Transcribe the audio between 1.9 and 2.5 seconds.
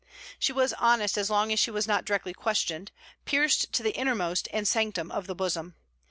directly